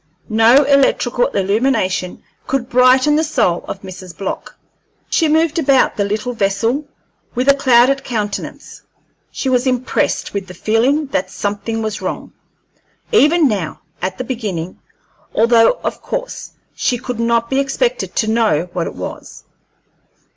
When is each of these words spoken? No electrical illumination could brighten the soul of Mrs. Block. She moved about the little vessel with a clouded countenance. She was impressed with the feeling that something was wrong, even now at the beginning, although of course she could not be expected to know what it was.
No 0.29 0.63
electrical 0.63 1.27
illumination 1.27 2.23
could 2.47 2.69
brighten 2.71 3.17
the 3.17 3.23
soul 3.23 3.63
of 3.67 3.81
Mrs. 3.83 4.17
Block. 4.17 4.57
She 5.11 5.27
moved 5.29 5.59
about 5.59 5.95
the 5.95 6.03
little 6.03 6.33
vessel 6.33 6.85
with 7.35 7.47
a 7.47 7.53
clouded 7.53 8.03
countenance. 8.03 8.81
She 9.29 9.47
was 9.47 9.67
impressed 9.67 10.33
with 10.33 10.47
the 10.47 10.55
feeling 10.55 11.05
that 11.13 11.29
something 11.29 11.83
was 11.83 12.01
wrong, 12.01 12.33
even 13.11 13.47
now 13.47 13.81
at 14.01 14.17
the 14.17 14.23
beginning, 14.23 14.79
although 15.35 15.73
of 15.83 16.01
course 16.01 16.53
she 16.73 16.97
could 16.97 17.19
not 17.19 17.47
be 17.47 17.59
expected 17.59 18.15
to 18.15 18.27
know 18.27 18.69
what 18.73 18.87
it 18.87 18.95
was. 18.95 19.43